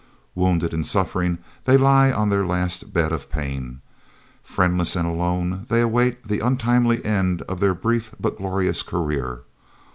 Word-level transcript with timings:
Wounded 0.33 0.73
and 0.73 0.83
suffering 0.83 1.37
they 1.65 1.77
lie 1.77 2.11
on 2.11 2.29
their 2.31 2.43
last 2.43 2.91
bed 2.91 3.11
of 3.11 3.29
pain. 3.29 3.81
Friendless 4.41 4.95
and 4.95 5.07
alone 5.07 5.65
they 5.69 5.81
await 5.81 6.27
the 6.27 6.39
untimely 6.39 7.05
end 7.05 7.43
of 7.43 7.59
their 7.59 7.75
brief 7.75 8.11
but 8.19 8.37
glorious 8.39 8.81
career. 8.81 9.41